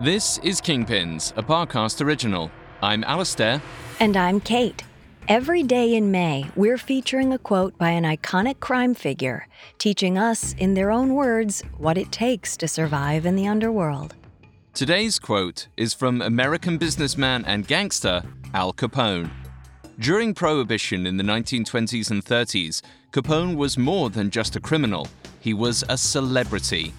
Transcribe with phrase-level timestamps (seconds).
[0.00, 2.52] This is Kingpins, a Parcast original.
[2.80, 3.60] I'm Alastair.
[3.98, 4.84] And I'm Kate.
[5.26, 9.48] Every day in May, we're featuring a quote by an iconic crime figure,
[9.78, 14.14] teaching us, in their own words, what it takes to survive in the underworld.
[14.72, 18.22] Today's quote is from American businessman and gangster
[18.54, 19.28] Al Capone.
[19.98, 25.08] During Prohibition in the 1920s and 30s, Capone was more than just a criminal,
[25.40, 26.94] he was a celebrity.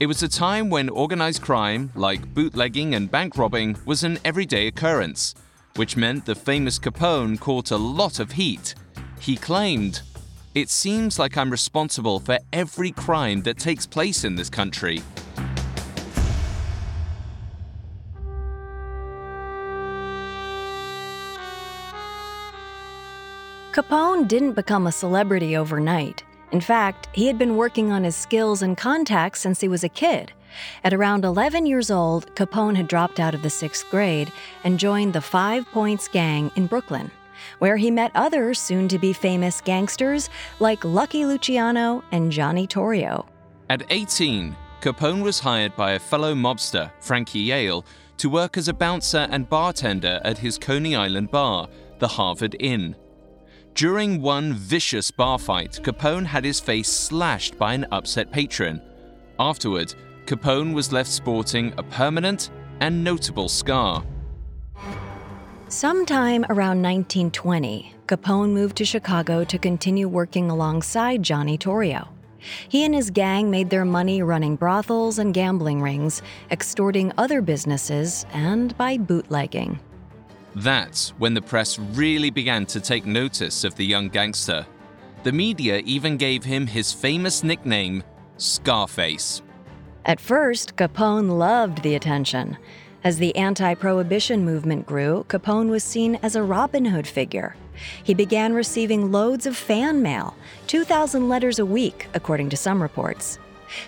[0.00, 4.68] It was a time when organized crime, like bootlegging and bank robbing, was an everyday
[4.68, 5.34] occurrence,
[5.74, 8.76] which meant the famous Capone caught a lot of heat.
[9.18, 10.02] He claimed,
[10.54, 15.02] It seems like I'm responsible for every crime that takes place in this country.
[23.72, 26.22] Capone didn't become a celebrity overnight.
[26.50, 29.88] In fact, he had been working on his skills and contacts since he was a
[29.88, 30.32] kid.
[30.82, 34.32] At around 11 years old, Capone had dropped out of the sixth grade
[34.64, 37.10] and joined the Five Points Gang in Brooklyn,
[37.58, 43.26] where he met other soon to be famous gangsters like Lucky Luciano and Johnny Torrio.
[43.68, 47.84] At 18, Capone was hired by a fellow mobster, Frankie Yale,
[48.16, 52.96] to work as a bouncer and bartender at his Coney Island bar, the Harvard Inn.
[53.78, 58.82] During one vicious bar fight, Capone had his face slashed by an upset patron.
[59.38, 59.94] Afterward,
[60.26, 64.02] Capone was left sporting a permanent and notable scar.
[65.68, 72.08] Sometime around 1920, Capone moved to Chicago to continue working alongside Johnny Torrio.
[72.68, 76.20] He and his gang made their money running brothels and gambling rings,
[76.50, 79.78] extorting other businesses, and by bootlegging.
[80.58, 84.66] That's when the press really began to take notice of the young gangster.
[85.22, 88.02] The media even gave him his famous nickname,
[88.38, 89.40] Scarface.
[90.04, 92.56] At first, Capone loved the attention.
[93.04, 97.54] As the anti prohibition movement grew, Capone was seen as a Robin Hood figure.
[98.02, 100.34] He began receiving loads of fan mail,
[100.66, 103.38] 2,000 letters a week, according to some reports.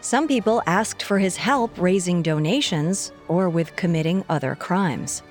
[0.02, 5.22] Some people asked for his help raising donations or with committing other crimes.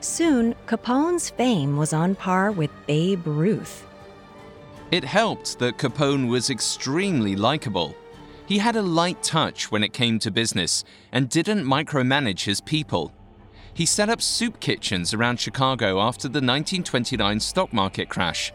[0.00, 3.86] Soon, Capone's fame was on par with Babe Ruth.
[4.90, 7.96] It helped that Capone was extremely likable.
[8.46, 13.12] He had a light touch when it came to business and didn't micromanage his people.
[13.72, 18.52] He set up soup kitchens around Chicago after the 1929 stock market crash.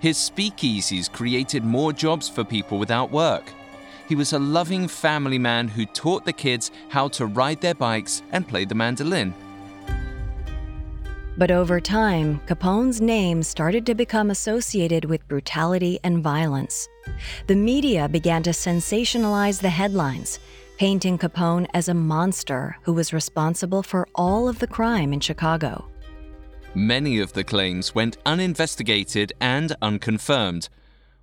[0.00, 3.50] His speakeasies created more jobs for people without work.
[4.08, 8.22] He was a loving family man who taught the kids how to ride their bikes
[8.32, 9.34] and play the mandolin.
[11.38, 16.88] But over time, Capone's name started to become associated with brutality and violence.
[17.46, 20.40] The media began to sensationalize the headlines,
[20.78, 25.88] painting Capone as a monster who was responsible for all of the crime in Chicago.
[26.74, 30.68] Many of the claims went uninvestigated and unconfirmed.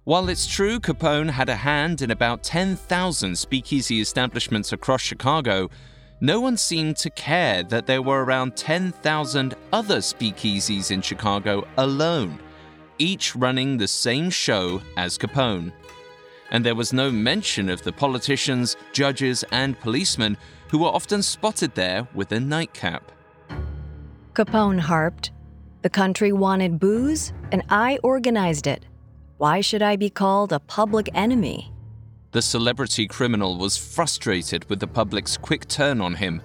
[0.06, 5.70] While it's true Capone had a hand in about 10,000 speakeasy establishments across Chicago,
[6.22, 12.40] no one seemed to care that there were around 10,000 other speakeasies in Chicago alone,
[12.98, 15.72] each running the same show as Capone.
[16.52, 20.38] And there was no mention of the politicians, judges, and policemen
[20.70, 23.12] who were often spotted there with a nightcap.
[24.34, 25.32] Capone harped,
[25.82, 28.86] The country wanted booze, and I organized it.
[29.38, 31.75] Why should I be called a public enemy?
[32.36, 36.42] The celebrity criminal was frustrated with the public's quick turn on him.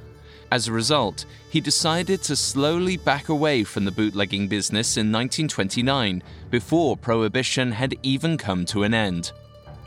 [0.53, 6.23] As a result, he decided to slowly back away from the bootlegging business in 1929,
[6.49, 9.33] before Prohibition had even come to an end.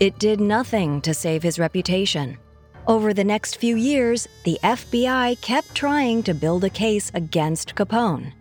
[0.02, 2.38] It did nothing to save his reputation.
[2.86, 8.34] Over the next few years, the FBI kept trying to build a case against Capone.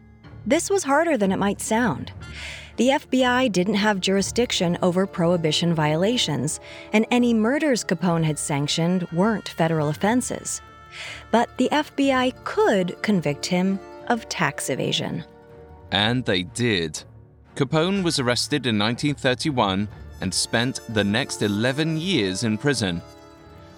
[0.45, 2.11] This was harder than it might sound.
[2.77, 6.59] The FBI didn't have jurisdiction over prohibition violations,
[6.93, 10.63] and any murders Capone had sanctioned weren't federal offenses.
[11.31, 13.79] But the FBI could convict him
[14.09, 15.25] of tax evasion.
[15.91, 17.03] And they did.
[17.57, 19.87] Capone was arrested in 1931
[20.23, 23.03] and spent the next 11 years in prison.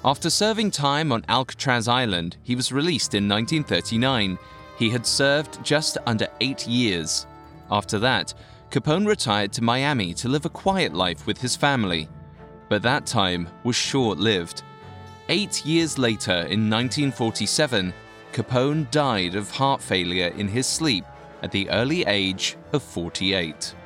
[0.05, 4.39] After serving time on Alcatraz Island, he was released in 1939.
[4.79, 7.27] He had served just under eight years.
[7.71, 8.35] After that,
[8.75, 12.09] Capone retired to Miami to live a quiet life with his family.
[12.69, 14.65] But that time was short lived.
[15.29, 17.95] Eight years later, in 1947,
[18.33, 21.05] Capone died of heart failure in his sleep
[21.41, 23.77] at the early age of 48.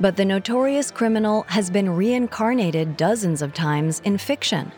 [0.00, 4.72] But the notorious criminal has been reincarnated dozens of times in fiction.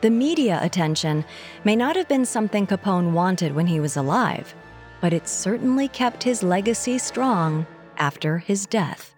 [0.00, 1.24] The media attention
[1.62, 4.52] may not have been something Capone wanted when he was alive,
[5.00, 9.14] but it certainly kept his legacy strong after his death.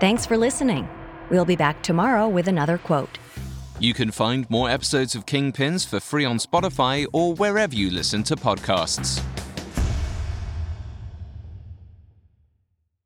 [0.00, 0.88] Thanks for listening.
[1.30, 3.18] We'll be back tomorrow with another quote.
[3.78, 8.22] You can find more episodes of Kingpins for free on Spotify or wherever you listen
[8.24, 9.22] to podcasts.